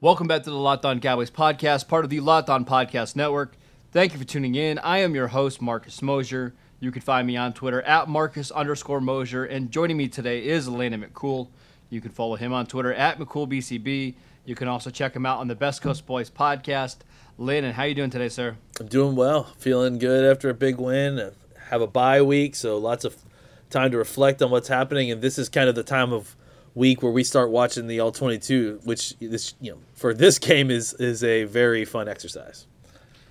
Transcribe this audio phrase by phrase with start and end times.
[0.00, 3.56] Welcome back to the Locked On Cowboys podcast, part of the Locked On Podcast Network.
[3.90, 4.78] Thank you for tuning in.
[4.78, 6.54] I am your host, Marcus Mosher.
[6.78, 9.44] You can find me on Twitter at Marcus underscore Mosher.
[9.44, 11.48] And joining me today is Landon McCool.
[11.90, 14.14] You can follow him on Twitter at McCoolBCB.
[14.44, 16.98] You can also check him out on the Best Coast Boys podcast.
[17.36, 18.56] Landon, how are you doing today, sir?
[18.78, 19.52] I'm doing well.
[19.58, 21.32] Feeling good after a big win.
[21.70, 23.16] Have a bye week, so lots of
[23.68, 25.10] time to reflect on what's happening.
[25.10, 26.36] And this is kind of the time of
[26.78, 30.70] week where we start watching the all 22 which this you know for this game
[30.70, 32.66] is is a very fun exercise.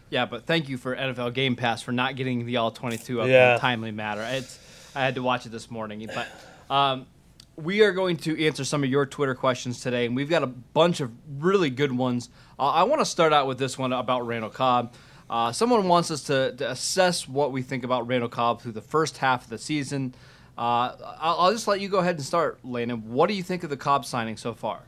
[0.10, 3.28] Yeah but thank you for nfl game pass for not getting the all 22 up
[3.28, 3.52] yeah.
[3.52, 4.26] in a timely manner.
[4.30, 4.60] It's,
[4.94, 6.28] i had to watch it this morning but
[6.74, 7.08] um,
[7.56, 10.48] we are going to answer some of your twitter questions today and we've got a
[10.48, 12.30] bunch of really good ones.
[12.60, 14.94] Uh, i want to start out with this one about randall cobb.
[15.30, 18.82] Uh, someone wants us to, to assess what we think about randall cobb through the
[18.82, 20.14] first half of the season
[20.58, 23.12] uh, I'll, I'll, just let you go ahead and start, Landon.
[23.12, 24.82] What do you think of the Cobb signing so far?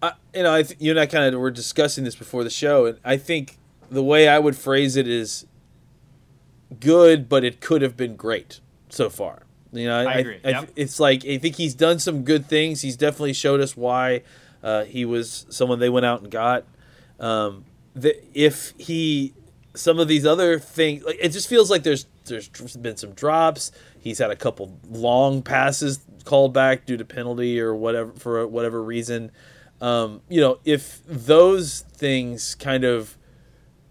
[0.00, 2.50] Uh, you know, I th- you and I kind of were discussing this before the
[2.50, 3.58] show, and I think
[3.90, 5.46] the way I would phrase it is
[6.80, 9.42] good, but it could have been great so far.
[9.72, 10.40] You know, I, I agree.
[10.44, 10.70] I, yep.
[10.76, 12.80] it's like I think he's done some good things.
[12.80, 14.22] He's definitely showed us why
[14.62, 16.64] uh, he was someone they went out and got.
[17.20, 19.34] Um, the, if he
[19.74, 23.72] some of these other things, like, it just feels like there's there's been some drops.
[23.98, 28.82] He's had a couple long passes called back due to penalty or whatever for whatever
[28.82, 29.30] reason.
[29.80, 33.16] Um, you know, if those things kind of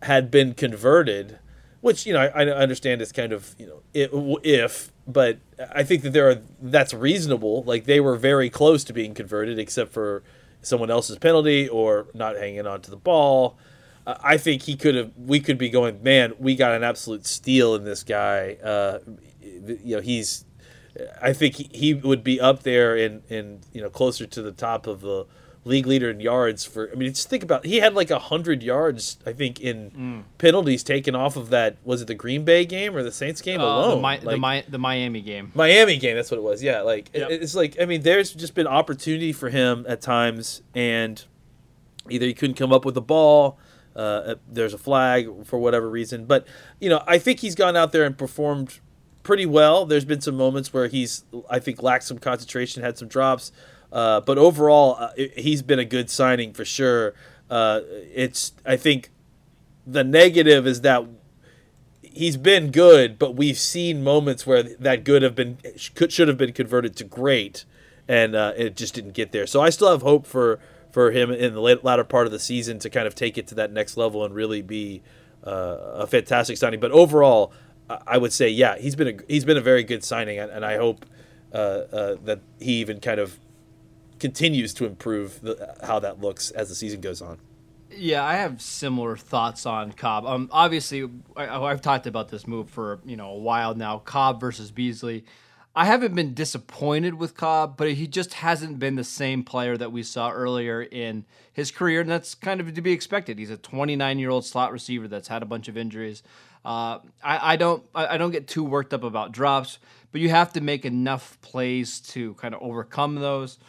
[0.04, 1.40] had been converted,
[1.82, 5.40] which you know I, I understand is kind of you know if, but
[5.74, 7.64] I think that there are that's reasonable.
[7.64, 10.24] Like they were very close to being converted, except for
[10.62, 13.58] someone else's penalty or not hanging on to the ball.
[14.08, 15.12] I think he could have.
[15.18, 16.34] We could be going, man.
[16.38, 18.58] We got an absolute steal in this guy.
[18.64, 19.00] Uh,
[19.84, 20.46] you know he's
[21.22, 24.52] I think he, he would be up there in in you know closer to the
[24.52, 25.26] top of the
[25.64, 28.62] league leader in yards for I mean just think about he had like a hundred
[28.62, 30.24] yards I think in mm.
[30.38, 33.60] penalties taken off of that was it the Green Bay game or the Saints game
[33.60, 36.44] uh, alone the, Mi- like, the, Mi- the, Miami game Miami game that's what it
[36.44, 37.32] was yeah like yep.
[37.32, 41.24] it, it's like I mean there's just been opportunity for him at times and
[42.10, 43.58] either he couldn't come up with the ball
[43.96, 46.48] uh, there's a flag for whatever reason but
[46.80, 48.80] you know I think he's gone out there and performed
[49.26, 49.86] pretty well.
[49.86, 53.52] There's been some moments where he's, I think, lacked some concentration, had some drops.
[53.92, 57.14] Uh, but overall, uh, he's been a good signing for sure.
[57.50, 57.82] Uh,
[58.14, 59.10] it's, I think,
[59.86, 61.06] the negative is that
[62.02, 65.58] he's been good, but we've seen moments where that good have been
[65.96, 67.66] could, should have been converted to great,
[68.08, 69.46] and uh, it just didn't get there.
[69.46, 70.60] So I still have hope for
[70.96, 73.56] for him in the latter part of the season to kind of take it to
[73.56, 75.02] that next level and really be
[75.46, 75.52] uh,
[75.96, 76.80] a fantastic signing.
[76.80, 77.52] But overall,
[78.08, 80.78] I would say, yeah, he's been a he's been a very good signing, and I
[80.78, 81.06] hope
[81.54, 83.38] uh, uh, that he even kind of
[84.22, 87.40] continues to improve the, how that looks as the season goes on.
[87.92, 90.26] Yeah, I have similar thoughts on Cobb.
[90.26, 93.98] Um, obviously, I, have talked about this move for you know a while now.
[93.98, 95.26] Cobb versus Beasley.
[95.78, 99.92] I haven't been disappointed with Cobb, but he just hasn't been the same player that
[99.92, 103.38] we saw earlier in his career, and that's kind of to be expected.
[103.38, 106.24] He's a 29 year old slot receiver that's had a bunch of injuries.
[106.64, 109.78] Uh, I, I don't I don't get too worked up about drops,
[110.14, 113.60] but you have to make enough plays to kind of overcome those.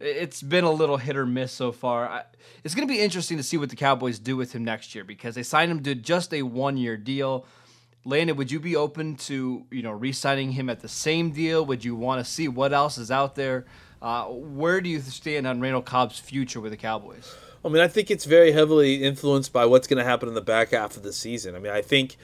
[0.00, 2.08] It's been a little hit or miss so far.
[2.08, 2.24] I,
[2.64, 5.04] it's going to be interesting to see what the Cowboys do with him next year
[5.04, 7.46] because they signed him to just a one year deal.
[8.04, 11.64] Landon, would you be open to you know re-signing him at the same deal?
[11.66, 13.64] Would you want to see what else is out there?
[14.00, 17.36] Uh, where do you stand on Randall Cobb's future with the Cowboys?
[17.64, 20.40] I mean, I think it's very heavily influenced by what's going to happen in the
[20.40, 21.54] back half of the season.
[21.54, 22.16] I mean, I think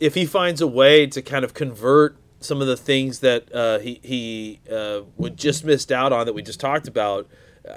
[0.00, 3.78] if he finds a way to kind of convert some of the things that uh,
[3.78, 7.28] he he uh, would just missed out on that we just talked about,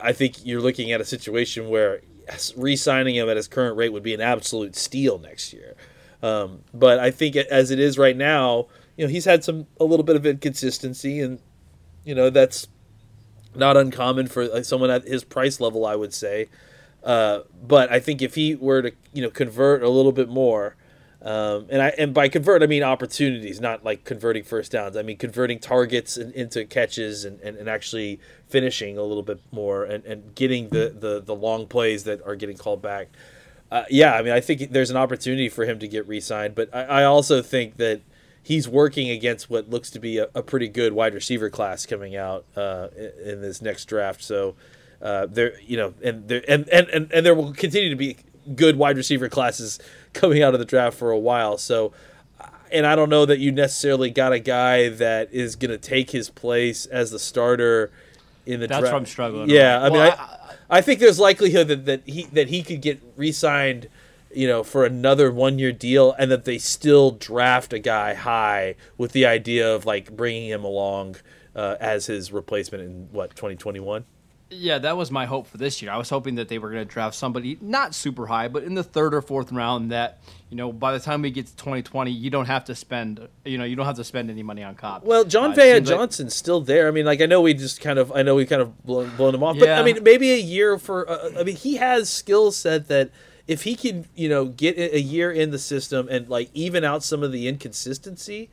[0.01, 2.01] I think you're looking at a situation where
[2.55, 5.75] re-signing him at his current rate would be an absolute steal next year.
[6.23, 8.67] Um, but I think as it is right now,
[8.97, 11.39] you know, he's had some a little bit of inconsistency, and
[12.03, 12.67] you know that's
[13.53, 16.49] not uncommon for someone at his price level, I would say.
[17.03, 20.75] Uh, but I think if he were to you know convert a little bit more
[21.23, 24.97] um, and I and by convert I mean opportunities, not like converting first downs.
[24.97, 29.39] I mean converting targets in, into catches and, and, and, actually finishing a little bit
[29.49, 33.07] more and, and getting the, the, the long plays that are getting called back.
[33.73, 36.69] Uh, yeah, I mean I think there's an opportunity for him to get re-signed, but
[36.75, 38.01] I, I also think that
[38.43, 42.15] he's working against what looks to be a, a pretty good wide receiver class coming
[42.15, 44.21] out uh, in, in, this next draft.
[44.21, 44.53] So
[45.01, 48.17] uh, there, you know, and there and, and, and, and there will continue to be
[48.55, 49.79] good wide receiver classes
[50.13, 51.57] coming out of the draft for a while.
[51.57, 51.93] So,
[52.71, 56.11] and I don't know that you necessarily got a guy that is going to take
[56.11, 57.91] his place as the starter
[58.45, 58.93] in the That's draft.
[58.93, 59.49] what I'm struggling.
[59.49, 60.42] Yeah, I mean, I, I
[60.81, 63.89] think there's likelihood that, that he that he could get re-signed,
[64.33, 68.75] you know, for another one year deal, and that they still draft a guy high
[68.97, 71.17] with the idea of like bringing him along
[71.55, 74.05] uh, as his replacement in what 2021.
[74.53, 75.91] Yeah, that was my hope for this year.
[75.91, 78.73] I was hoping that they were going to draft somebody not super high, but in
[78.75, 79.91] the third or fourth round.
[79.91, 80.19] That
[80.49, 83.57] you know, by the time we get to 2020, you don't have to spend, you
[83.57, 85.03] know, you don't have to spend any money on Cobb.
[85.03, 86.87] Well, John Uh, it Van like- Johnson's still there.
[86.87, 89.15] I mean, like I know we just kind of, I know we kind of blown,
[89.17, 91.09] blown him off, but I mean, maybe a year for.
[91.09, 93.09] Uh, I mean, he has skill set that
[93.47, 97.03] if he can, you know, get a year in the system and like even out
[97.03, 98.49] some of the inconsistency.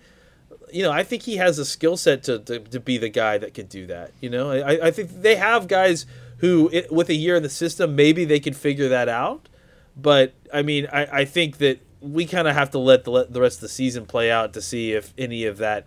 [0.72, 3.38] You know, I think he has a skill set to, to, to be the guy
[3.38, 4.12] that could do that.
[4.20, 6.06] You know, I, I think they have guys
[6.38, 9.48] who, it, with a year in the system, maybe they can figure that out.
[9.96, 13.32] But I mean, I, I think that we kind of have to let the, let
[13.32, 15.86] the rest of the season play out to see if any of that,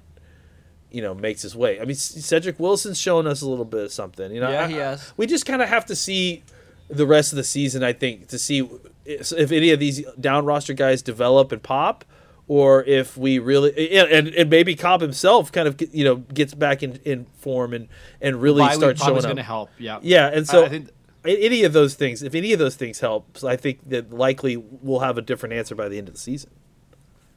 [0.91, 1.80] you know, makes his way.
[1.81, 4.31] I mean, Cedric Wilson's showing us a little bit of something.
[4.31, 5.12] You know, Yeah, I- he has.
[5.18, 6.44] we just kind of have to see
[6.89, 7.83] the rest of the season.
[7.83, 8.69] I think to see
[9.06, 12.06] if any of these down roster guys develop and pop,
[12.48, 16.84] or if we really and and, maybe Cobb himself kind of you know gets back
[16.84, 17.88] in, in form and
[18.22, 19.30] and really starts showing is up.
[19.30, 19.69] going to help.
[19.78, 20.00] Yeah.
[20.01, 20.90] Yeah, and so I think
[21.25, 24.57] a- any of those things, if any of those things helps, I think that likely
[24.57, 26.50] we'll have a different answer by the end of the season.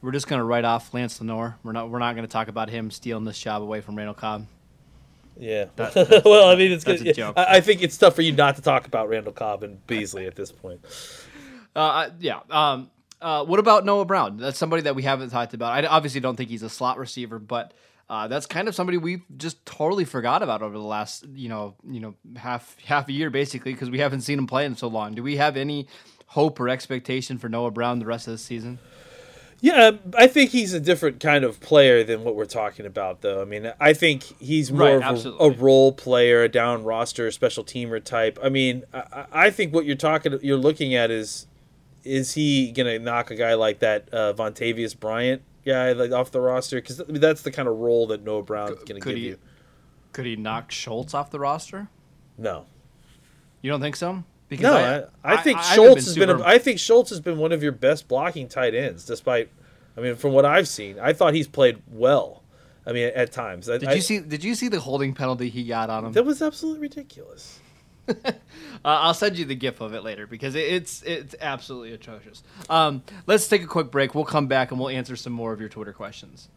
[0.01, 1.57] we're just going to write off Lance Lenoir.
[1.63, 1.89] We're not.
[1.89, 4.47] We're not going to talk about him stealing this job away from Randall Cobb.
[5.39, 5.65] Yeah.
[5.77, 7.17] That- well, I mean, it's good.
[7.19, 10.25] I, I think it's tough for you not to talk about Randall Cobb and Beasley
[10.25, 10.81] at this point.
[11.75, 12.39] Uh, yeah.
[12.49, 12.89] Um,
[13.21, 14.37] uh, what about Noah Brown?
[14.37, 15.71] That's somebody that we haven't talked about.
[15.73, 17.73] I obviously don't think he's a slot receiver, but
[18.09, 21.75] uh, that's kind of somebody we've just totally forgot about over the last, you know,
[21.89, 24.87] you know, half half a year basically because we haven't seen him play in so
[24.87, 25.13] long.
[25.13, 25.87] Do we have any
[26.27, 28.79] hope or expectation for Noah Brown the rest of the season?
[29.59, 33.41] Yeah, I think he's a different kind of player than what we're talking about, though.
[33.41, 37.31] I mean, I think he's more Right, of a, a role player, a down roster,
[37.31, 38.37] special teamer type.
[38.43, 41.47] I mean, I, I think what you're talking, you're looking at is,
[42.07, 46.41] is he gonna knock a guy like that uh, Vontavious Bryant guy like off the
[46.41, 46.77] roster?
[46.77, 49.27] Because I mean, that's the kind of role that Noah Brown's gonna Could give he?
[49.29, 49.37] you.
[50.13, 51.89] Could he knock Schultz off the roster?
[52.37, 52.65] No,
[53.61, 54.23] You don't think so?
[54.49, 56.29] Because no, I, I, think I Schultz has been.
[56.29, 59.49] super- A, I think Schultz has been one of your best blocking tight ends, despite.
[59.97, 62.43] I mean, from what I've seen, I thought he's played well.
[62.85, 63.65] I mean, at times.
[63.65, 64.19] did you see?
[64.19, 66.13] Did you see the holding penalty he got on him?
[66.13, 67.59] That was absolutely ridiculous.
[68.85, 72.43] Uh, I'll send you the gif of it later because it, it's it's absolutely atrocious.
[72.69, 74.13] Um, let's take a quick break.
[74.13, 76.47] We'll come back and we'll answer some more of your Twitter questions.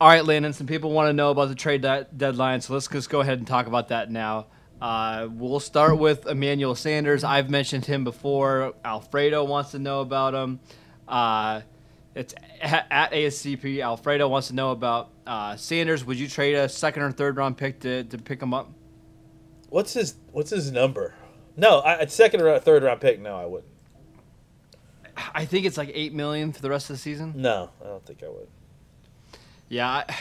[0.00, 0.52] All right, Landon.
[0.52, 3.38] Some people want to know about the trade de- deadline, so let's just go ahead
[3.38, 4.46] and talk about that now.
[4.82, 7.22] Uh, we'll start with Emmanuel Sanders.
[7.22, 8.74] I've mentioned him before.
[8.84, 10.58] Alfredo wants to know about him.
[11.06, 11.62] Uh,
[12.14, 13.82] it's at, at ASCP.
[13.82, 16.04] Alfredo wants to know about uh, Sanders.
[16.04, 18.68] Would you trade a second or third round pick to, to pick him up?
[19.74, 21.16] What's his What's his number?
[21.56, 23.18] No, I, a second or third round pick.
[23.20, 23.72] No, I wouldn't.
[25.34, 27.32] I think it's like eight million for the rest of the season.
[27.34, 28.46] No, I don't think I would.
[29.68, 30.14] Yeah, I,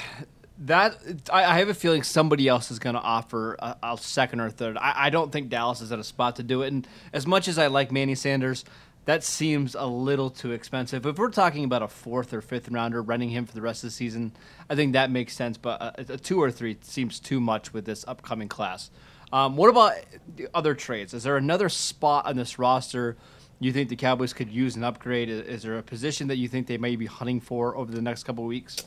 [0.57, 0.97] that
[1.31, 4.50] I, I have a feeling somebody else is going to offer a, a second or
[4.50, 4.75] third.
[4.75, 6.73] I, I don't think Dallas is at a spot to do it.
[6.73, 8.65] And as much as I like Manny Sanders,
[9.05, 11.05] that seems a little too expensive.
[11.05, 13.89] If we're talking about a fourth or fifth rounder, renting him for the rest of
[13.89, 14.31] the season,
[14.67, 15.59] I think that makes sense.
[15.59, 18.89] But a, a two or three seems too much with this upcoming class.
[19.33, 19.95] Um, what about
[20.35, 21.13] the other trades?
[21.13, 23.17] Is there another spot on this roster
[23.60, 25.27] you think the Cowboys could use an upgrade?
[25.27, 28.01] Is, is there a position that you think they may be hunting for over the
[28.01, 28.84] next couple weeks?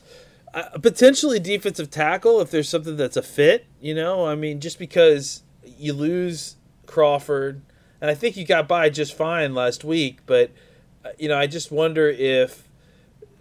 [0.55, 3.67] Uh, potentially defensive tackle if there's something that's a fit.
[3.81, 6.57] You know, I mean, just because you lose
[6.87, 7.63] Crawford,
[8.01, 10.53] and I think you got by just fine last week, but
[11.05, 12.69] uh, you know, I just wonder if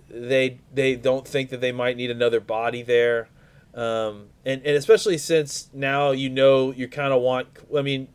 [0.10, 3.30] they they don't think that they might need another body there,
[3.76, 7.48] um, and and especially since now you know you kind of want.
[7.76, 8.10] I mean.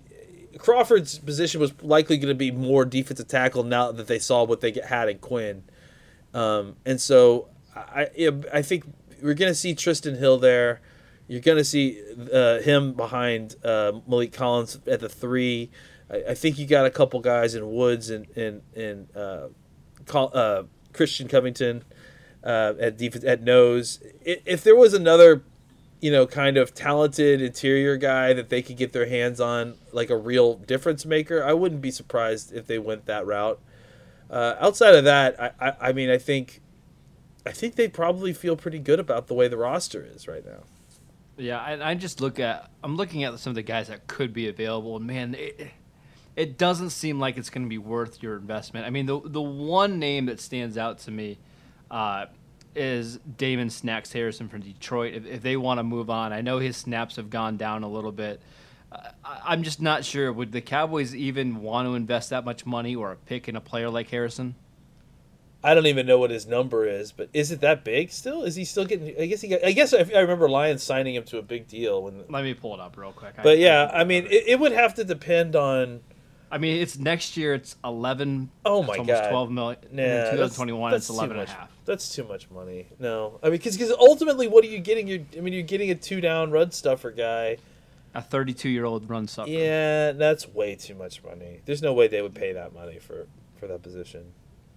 [0.59, 4.61] Crawford's position was likely going to be more defensive tackle now that they saw what
[4.61, 5.62] they had in Quinn.
[6.35, 8.09] Um, and so I,
[8.52, 8.85] I think
[9.23, 10.81] we're going to see Trysten Hill there.
[11.29, 12.02] You're going to see
[12.33, 15.71] uh, him behind uh, Maliek Collins at the three.
[16.11, 19.49] I, I, think you got a couple guys in Woods and and and uh,
[20.12, 21.85] uh, Christian Covington
[22.43, 24.02] uh, at defense at nose.
[24.23, 25.45] If there was another,
[26.00, 30.11] you know, kind of talented interior guy that they could get their hands on, like
[30.11, 33.61] a real difference maker, I wouldn't be surprised if they went that route.
[34.30, 36.62] Uh, outside of that, I, I, I mean, I think,
[37.45, 40.64] I think they probably feel pretty good about the way the roster is right now.
[41.37, 44.33] Yeah, I, I just look at I'm looking at some of the guys that could
[44.33, 45.71] be available, and man, it,
[46.37, 48.87] it doesn't seem like it's going to be worth your investment.
[48.87, 51.38] I mean, the the one name that stands out to me
[51.90, 52.26] uh,
[52.75, 55.15] is Damon Snacks Harrison from Detroit.
[55.15, 57.89] If, if they want to move on, I know his snaps have gone down a
[57.89, 58.41] little bit.
[59.25, 60.33] I, am just not sure.
[60.33, 63.61] Would the Cowboys even want to invest that much money or a pick in a
[63.61, 64.55] player like Harrison?
[65.62, 68.45] I don't even know what his number is, but is it that big still?
[68.45, 69.15] Is he still getting?
[69.21, 69.62] I guess he got.
[69.62, 72.03] I guess I, I remember Lions signing him to a big deal.
[72.03, 73.35] When, Let me pull it up real quick.
[73.37, 76.00] But I, yeah, I mean, it, it, would have to depend on.
[76.50, 77.54] I mean, it's next year.
[77.54, 78.50] It's eleven.
[78.64, 79.78] Oh my god, twelve million.
[79.92, 81.71] Nah, 2021, that's, that's it's eleven and a half.
[81.85, 82.88] That's too much money.
[82.99, 85.07] No, I mean, because ultimately, what are you getting?
[85.07, 87.59] You're, I mean, you're getting a two down run stuffer guy.
[88.12, 89.50] A 32 year old run stuffer.
[89.50, 91.61] Yeah, that's way too much money.
[91.64, 93.28] There's no way they would pay that money for
[93.59, 94.33] for that position.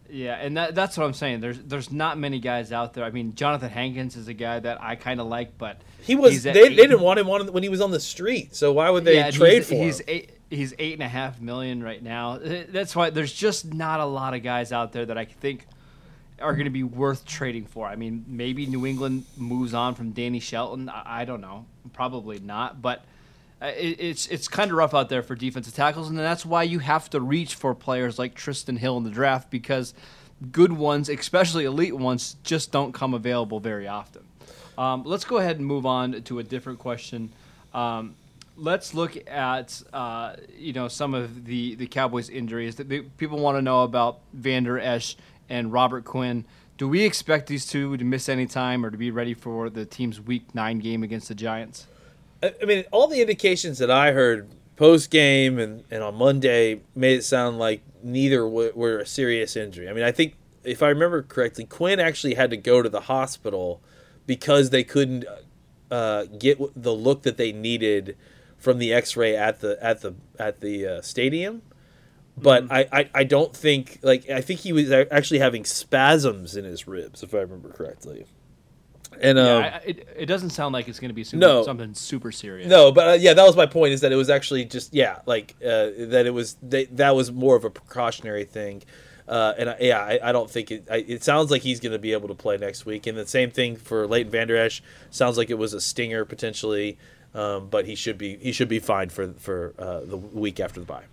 [0.09, 1.39] Yeah, and that, that's what I'm saying.
[1.39, 3.03] There's there's not many guys out there.
[3.03, 6.43] I mean, Johnathan Hankins is a guy that I kind of like, but he was
[6.43, 8.53] they, they didn't want him on when he was on the street.
[8.53, 10.05] So why would they yeah, trade he's, for he's him?
[10.09, 12.39] Eight, he's eight and a half million right now.
[12.39, 15.67] That's why there's just not a lot of guys out there that I think
[16.39, 17.88] are going to be worth trading for.
[17.88, 20.89] I mean, maybe New England moves on from Danny Shelton.
[20.89, 21.65] I, I don't know.
[21.93, 23.03] Probably not, but
[23.62, 26.63] uh, it, it's it's kind of rough out there for defensive tackles, and that's why
[26.63, 29.93] you have to reach for players like Trysten Hill in the draft because
[30.51, 34.24] good ones, especially elite ones, just don't come available very often.
[34.77, 37.31] Um, let's go ahead and move on to a different question.
[37.74, 38.15] Um,
[38.55, 43.57] let's look at uh, you know some of the the Cowboys injuries that people want
[43.57, 45.15] to know about Vander Esch
[45.50, 46.45] and Robert Quinn.
[46.77, 49.86] Do we expect these two to miss any time or to be ready for the
[49.86, 51.88] team's Week Nine game against the Giants?
[52.41, 57.19] I mean, all the indications that I heard post game and, and on Monday made
[57.19, 59.88] it sound like neither were, were a serious injury.
[59.88, 63.01] I mean, I think if I remember correctly, Quinn actually had to go to the
[63.01, 63.81] hospital
[64.25, 65.25] because they couldn't
[65.91, 68.17] uh, get the look that they needed
[68.63, 71.62] from the X-ray at the at the at the uh, stadium.
[72.38, 72.74] But mm-hmm.
[72.74, 76.88] I, I, I don't think like I think he was actually having spasms in his
[76.88, 78.25] ribs if I remember correctly.
[79.22, 81.63] And um, yeah, I, it, it doesn't sound like it's going to be super, no,
[81.63, 82.70] something super serious.
[82.70, 83.93] No, but uh, yeah, that was my point.
[83.93, 86.24] Is that it was actually just yeah, like uh, that.
[86.25, 88.82] It was they, that was more of a precautionary thing.
[89.27, 90.88] Uh, and I, yeah, I, I, don't think it.
[90.91, 93.08] I, it sounds like he's going to be able to play next week.
[93.08, 94.82] And the same thing for Leighton Vander Esch.
[95.12, 96.98] Sounds like it was a stinger potentially,
[97.33, 100.79] um, but he should be he should be fine for for uh, the week after
[100.79, 101.03] the bye.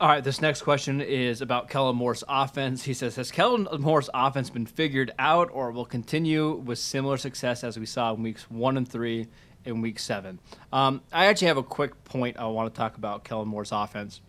[0.00, 2.84] All right, this next question is about Kellen Moore's offense.
[2.84, 7.64] He says, Has Kellen Moore's offense been figured out or will continue with similar success
[7.64, 9.26] as we saw in weeks one and three
[9.66, 10.38] in week seven?
[10.72, 14.22] Um, I actually have a quick point I want to talk about Kellen Moore's offense.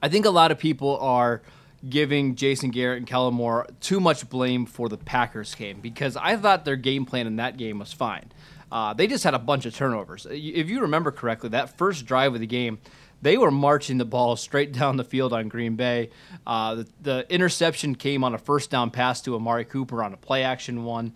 [0.00, 1.42] I think a lot of people are
[1.88, 6.36] giving Jason Garrett and Kellen Moore too much blame for the Packers game because I
[6.36, 8.30] thought their game plan in that game was fine.
[8.74, 10.26] Uh, they just had a bunch of turnovers.
[10.28, 12.80] If you remember correctly, that first drive of the game,
[13.22, 16.10] they were marching the ball straight down the field on Green Bay.
[16.44, 20.16] Uh, the, the, interception came on a first down pass to Amari Cooper on a
[20.16, 21.12] play action one.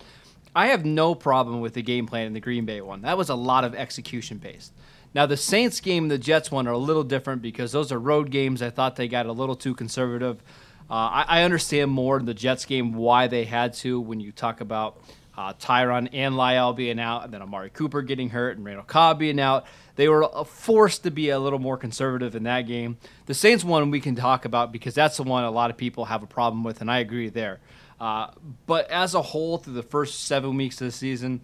[0.54, 3.02] I have no problem with the game plan in the Green Bay one.
[3.02, 4.72] That was a lot of execution based.
[5.12, 7.98] Now, the Saints game and the Jets one are a little different because those are
[7.98, 8.62] road games.
[8.62, 10.44] I thought they got a little too conservative.
[10.88, 14.32] Uh, I, I, understand more in the Jets game why they had to when you
[14.32, 15.02] talk about
[15.38, 19.21] uh, Tyron and Lyle being out, and then Amari Cooper getting hurt and Randall Cobb
[19.21, 19.66] being out.
[19.95, 22.99] They were uh, forced to be a little more conservative in that game.
[23.26, 26.07] The Saints one we can talk about because that's the one a lot of people
[26.07, 27.61] have a problem with, and I agree there.
[28.00, 28.33] Uh,
[28.66, 31.40] but as a whole, through the first seven weeks of the season,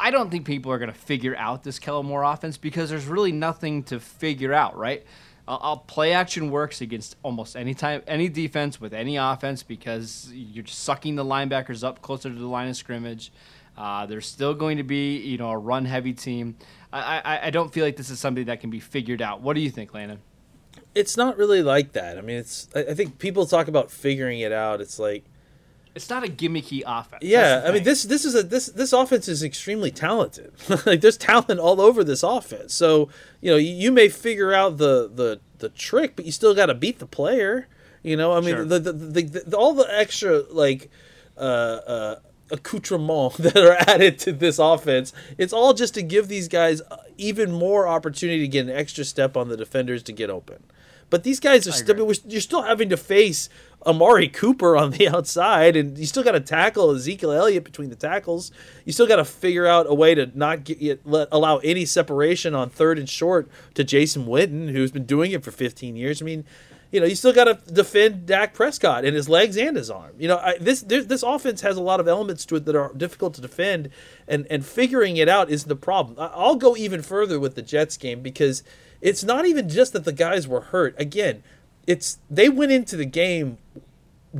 [0.00, 3.06] I don't think people are going to figure out this Kellen Moore offense because there's
[3.06, 5.04] really nothing to figure out, right?
[5.46, 10.30] Uh, I'll play action works against almost any time, any defense with any offense because
[10.32, 13.30] you're sucking the linebackers up closer to the line of scrimmage.
[13.76, 16.56] Uh, there's still going to be, you know, a run heavy team.
[16.92, 19.40] I, I, I don't feel like this is something that can be figured out.
[19.40, 20.20] What do you think, Landon?
[20.94, 22.16] It's not really like that.
[22.16, 22.68] I mean, it's.
[22.74, 24.80] I, I think people talk about figuring it out.
[24.80, 25.24] It's like
[25.94, 27.22] it's not a gimmicky offense.
[27.22, 30.52] Yeah, I mean this this is a this this offense is extremely talented.
[30.86, 32.74] like there's talent all over this offense.
[32.74, 33.08] So
[33.40, 36.66] you know you, you, may figure out the the the trick, but you still got
[36.66, 37.68] to beat the player.
[38.02, 38.64] You know, I mean sure.
[38.64, 40.90] the, the, the, the, all the extra like
[41.36, 42.16] uh, uh,
[42.50, 45.12] accoutrement that are added to this offense.
[45.38, 46.82] It's all just to give these guys
[47.16, 50.64] even more opportunity to get an extra step on the defenders to get open.
[51.10, 53.48] But these guys are still you're still having to face
[53.86, 57.96] Amari Cooper on the outside, and you still got to tackle Ezekiel Elliott between the
[57.96, 58.50] tackles.
[58.84, 62.54] You still got to figure out a way to not get let, allow any separation
[62.54, 66.20] on third and short to Jason Witten, who's been doing it for 15 years.
[66.20, 66.44] I mean,
[66.94, 70.12] you know, you still got to defend Dak Prescott and his legs and his arm.
[70.16, 72.92] You know, I, this this offense has a lot of elements to it that are
[72.94, 73.90] difficult to defend,
[74.28, 76.16] and and figuring it out is the problem.
[76.18, 78.62] I'll go even further with the Jets game because
[79.00, 80.94] it's not even just that the guys were hurt.
[80.96, 81.42] Again,
[81.86, 83.58] it's they went into the game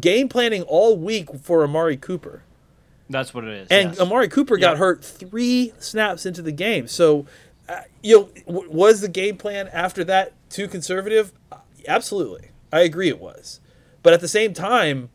[0.00, 2.42] game planning all week for Amari Cooper.
[3.08, 3.68] That's what it is.
[3.70, 4.00] And yes.
[4.00, 6.88] Amari Cooper got hurt three snaps into the game.
[6.88, 7.26] So
[7.68, 11.32] uh, you know, w- was the game plan after that too conservative?
[11.50, 13.60] Uh, Absolutely, I agree it was.
[14.02, 15.10] But at the same time,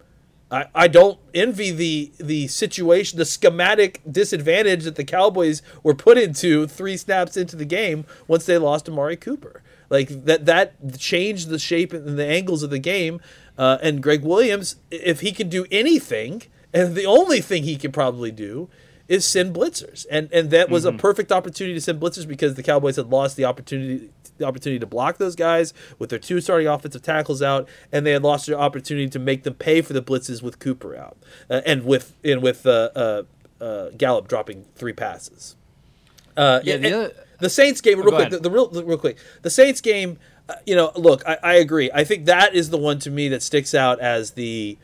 [0.52, 6.18] I, I don't envy the the situation, the schematic disadvantage that the Cowboys were put
[6.18, 9.62] into three snaps into the game once they lost Amari Cooper.
[9.90, 13.20] Like that that changed the shape and the angles of the game.
[13.58, 16.44] Uh, and Gregg Williams, if he can do anything,
[16.74, 18.70] and the only thing he can probably do
[19.10, 22.64] is send blitzers, and and that was a perfect opportunity to send blitzers because the
[22.64, 26.68] Cowboys had lost the opportunity the opportunity to block those guys with their two starting
[26.68, 30.02] offensive tackles out, and they had lost their opportunity to make them pay for the
[30.02, 31.18] blitzes with Cooper out,
[31.50, 33.24] uh, and with and with uh, uh,
[33.60, 35.56] uh, Gallup dropping three passes.
[36.38, 38.30] Uh, Yeah, and- the other- the Saints game, real go quick.
[38.30, 39.18] The, the real, the, real quick.
[39.42, 40.18] The Saints game.
[40.48, 41.92] Uh, you know, look, I, I agree.
[41.94, 44.78] I think that is the one to me that sticks out as the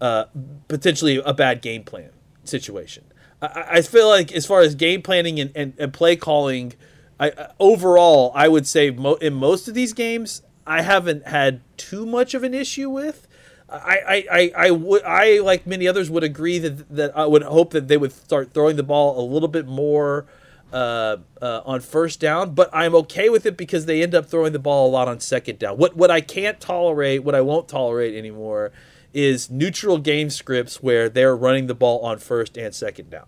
[0.00, 0.24] uh,
[0.68, 2.10] potentially a bad game plan
[2.44, 3.04] situation.
[3.40, 6.72] I- I, feel like as far as game planning and, and, and play calling,
[7.20, 11.60] I, I- overall, I would say mo- in most of these games, I haven't had
[11.76, 13.28] too much of an issue with.
[13.68, 17.42] I, I, I, I would I like many others would agree that that I would
[17.42, 20.26] hope that they would start throwing the ball a little bit more
[20.72, 24.52] uh, uh, on first down, but I'm okay with it because they end up throwing
[24.52, 25.76] the ball a lot on second down.
[25.76, 28.72] What what I can't tolerate, what I won't tolerate anymore,
[29.12, 33.26] is neutral game scripts where they're running the ball on first and second down.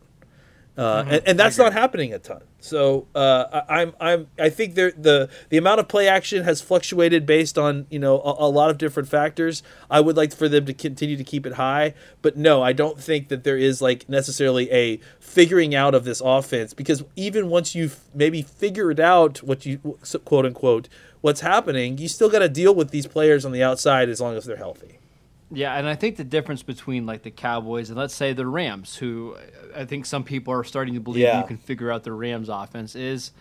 [0.76, 2.42] Uh, and, and that's not happening a ton.
[2.58, 6.60] So uh, I, I'm I'm I think there the the amount of play action has
[6.60, 9.62] fluctuated based on you know a, a lot of different factors.
[9.88, 13.00] I would like for them to continue to keep it high, but no, I don't
[13.00, 17.76] think that there is like necessarily a figuring out of this offense because even once
[17.76, 19.78] you've maybe figured out what you
[20.24, 20.88] quote unquote
[21.20, 24.36] what's happening, you still got to deal with these players on the outside as long
[24.36, 24.98] as they're healthy.
[25.54, 28.96] Yeah, and I think the difference between like the Cowboys and let's say the Rams,
[28.96, 29.36] who
[29.76, 31.40] I think some people are starting to believe Yeah.
[31.40, 33.32] you can figure out the Rams offense, is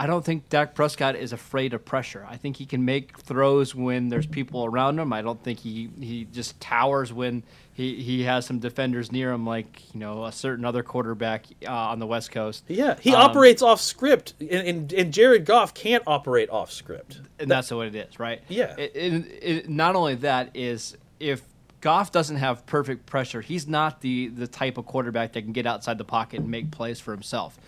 [0.00, 2.24] I don't think Dak Prescott is afraid of pressure.
[2.30, 5.12] I think he can make throws when there's people around him.
[5.12, 7.42] I don't think he, he just towers when
[7.74, 11.72] he, he has some defenders near him, like you know a certain other quarterback uh,
[11.72, 12.62] on the West Coast.
[12.68, 17.20] Yeah, he Um, operates off script, and, and, and Jared Goff can't operate off script.
[17.40, 18.40] and that's what it is, right?
[18.48, 18.76] Yeah.
[18.78, 21.42] It, it, it, not only that is if
[21.80, 25.66] Goff doesn't have perfect pressure, he's not the the type of quarterback that can get
[25.66, 27.58] outside the pocket and make plays for himself.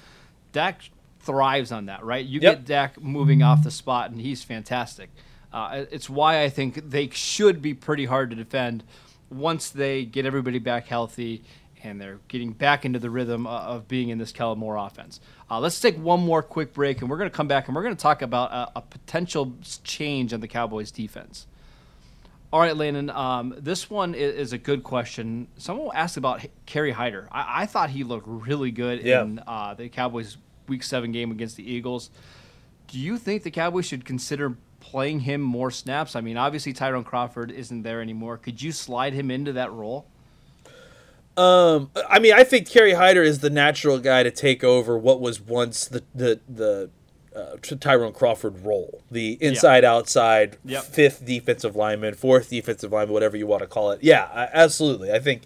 [0.53, 0.81] Dak
[1.21, 2.25] thrives on that, right?
[2.25, 2.57] You Yep.
[2.57, 5.11] get Dak moving off the spot, and he's fantastic.
[5.53, 8.85] Uh, it's why I think they should be pretty hard to defend
[9.31, 11.43] once they get everybody back healthy
[11.83, 15.19] and they're getting back into the rhythm uh, of being in this Kellen Moore offense.
[15.51, 17.83] Uh, let's take one more quick break, and we're going to come back and we're
[17.83, 21.47] going to talk about a, a potential change in the Cowboys' defense.
[22.53, 23.11] All right, Landon.
[23.11, 25.47] Um, this one is, is a good question.
[25.57, 27.29] Someone asked about H- Kerry Hyder.
[27.31, 29.23] I, I thought he looked really good Yeah.
[29.23, 30.37] in uh, the Cowboys'
[30.67, 32.11] Week Seven game against the Eagles.
[32.89, 36.17] Do you think the Cowboys should consider playing him more snaps?
[36.17, 38.37] I mean, obviously Tyrone Crawford isn't there anymore.
[38.37, 40.07] Could you slide him into that role?
[41.37, 45.21] Um, I mean, I think Kerry Hyder is the natural guy to take over what
[45.21, 46.91] was once the the the
[47.35, 50.83] uh, Ty- Tyrone Crawford role, the inside outside Yep.
[50.85, 54.01] fifth defensive lineman, fourth defensive lineman, whatever you want to call it.
[54.03, 55.13] Yeah, I- absolutely.
[55.13, 55.43] I think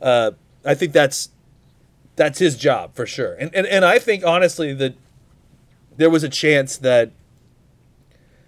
[0.00, 0.30] uh,
[0.64, 1.30] I think that's
[2.16, 3.34] that's his job for sure.
[3.34, 4.94] And and, and I think honestly that
[5.96, 7.10] there was a chance that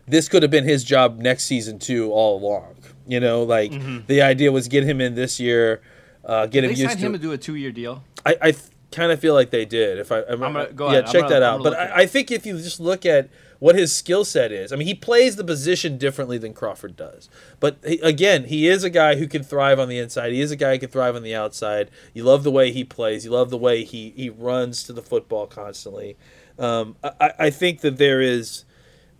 [0.06, 2.76] this could have been his job next season too all along.
[3.06, 3.72] You know, like
[4.06, 5.80] the idea was get him in this year,
[6.24, 7.06] uh, get They him used signed to.
[7.06, 8.02] him to do a two-year deal.
[8.26, 9.98] I, I th- kind of feel like they did.
[9.98, 11.06] If I, I'm, gonna- go yeah, ahead.
[11.06, 11.62] Check gonna- that out.
[11.62, 14.76] But I, I think if you just look at what his skill set is, I
[14.76, 17.28] mean, he plays the position differently than Crawford does.
[17.60, 20.32] But he, again, he is a guy who can thrive on the inside.
[20.32, 21.90] He is a guy who can thrive on the outside.
[22.14, 23.24] You love the way he plays.
[23.24, 26.16] You love the way he he runs to the football constantly.
[26.58, 28.64] Um, I, I- I think that there is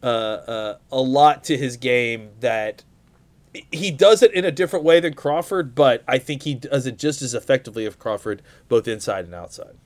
[0.03, 2.85] uh, uh, a lot to his game that
[3.73, 6.99] he does it in a different way than Crawford, but I think he does it
[6.99, 9.77] just as effectively as Crawford, both inside and outside.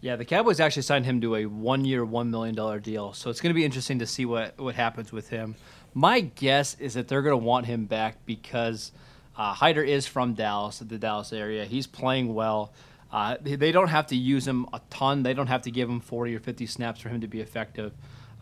[0.00, 3.12] Yeah, the Cowboys actually signed him to a one-year, one million dollar deal.
[3.12, 5.56] So it's going to be interesting to see what what happens with him.
[5.92, 8.92] My guess is that they're going to want him back because
[9.36, 11.64] uh, Hyder is from Dallas, the Dallas area.
[11.64, 12.72] He's playing well.
[13.12, 15.22] Uh, they- they don't have to use him a ton.
[15.24, 17.92] They don't have to give him 40 or 50 snaps for him to be effective.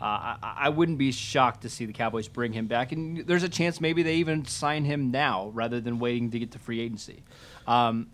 [0.01, 3.43] Uh, I, I wouldn't be shocked to see the Cowboys bring him back, and there's
[3.43, 6.81] a chance maybe they even sign him now rather than waiting to get to free
[6.81, 7.23] agency.
[7.67, 8.09] Um,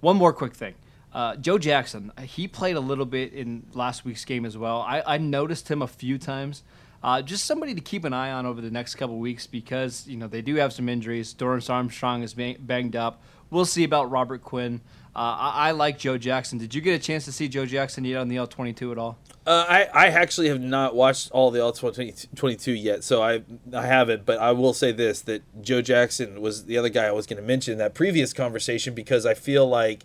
[0.00, 0.74] one more quick thing.
[1.14, 4.80] Uh, Joe Jackson, he played a little bit in last week's game as well.
[4.80, 6.62] I, I noticed him a few times.
[7.04, 10.16] Uh, just somebody to keep an eye on over the next couple weeks because you
[10.16, 11.34] know they do have some injuries.
[11.34, 13.22] Dorance Armstrong is banged up.
[13.50, 14.80] We'll see about Robert Quinn.
[15.14, 16.58] Uh, I, I, like Joe Jackson.
[16.58, 18.90] Did you get a chance to see Joe Jackson yet on the L twenty two
[18.90, 19.18] at all?
[19.46, 23.42] Uh, I, I actually have not watched all the L twenty two yet, so I
[23.74, 24.24] I haven't.
[24.24, 27.40] But I will say this: that Joe Jackson was the other guy I was going
[27.40, 30.04] to mention in that previous conversation because I feel like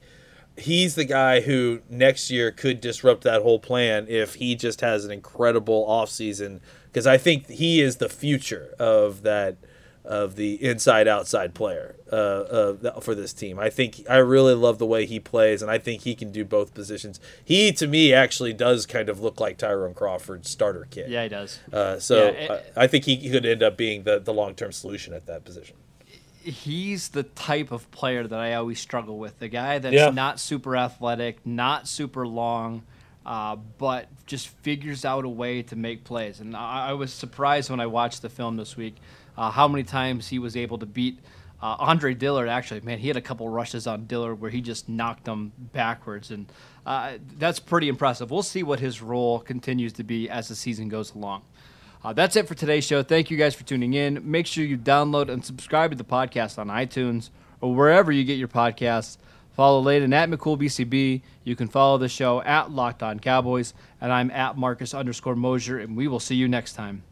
[0.57, 5.05] he's the guy who next year could disrupt that whole plan if he just has
[5.05, 6.59] an incredible offseason
[6.91, 9.55] because I think he is the future of that
[10.09, 13.59] of the inside outside player uh, uh, for this team.
[13.59, 16.43] I think I really love the way he plays, and I think he can do
[16.43, 17.19] both positions.
[17.45, 21.09] He to me actually does kind of look like Tyrone Crawford's starter kit.
[21.09, 21.59] Yeah, he does.
[21.71, 24.55] Uh, so yeah, it, I, I think he could end up being the the long
[24.55, 25.77] term solution at that position
[26.41, 29.37] he's the type of player that I always struggle with.
[29.39, 30.09] The guy that's yeah.
[30.09, 32.83] not super athletic, not super long,
[33.25, 36.39] uh, but just figures out a way to make plays.
[36.39, 38.95] And I, I was surprised when I watched the film this week
[39.39, 41.17] uh, how many times he was able to beat
[41.61, 42.49] uh, Andre Dillard.
[42.49, 46.29] Actually, man, he had a couple rushes on Dillard where he just knocked him backwards,
[46.29, 46.51] and
[46.85, 48.31] uh, that's pretty impressive.
[48.31, 51.43] We'll see what his role continues to be as the season goes along.
[52.03, 53.01] Uh, that's it for today's show.
[53.01, 54.29] Thank you guys for tuning in.
[54.29, 57.29] Make sure you download and subscribe to the podcast on iTunes
[57.61, 59.17] or wherever you get your podcasts.
[59.51, 61.21] Follow Layden at McCoolBCB.
[61.45, 65.79] You can follow the show at Locked On Cowboys, and I'm at Marcus underscore Mosher,
[65.79, 67.03] and we will see you next time.